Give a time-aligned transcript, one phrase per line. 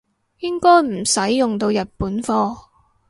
[0.39, 2.57] 應該唔使用到日本貨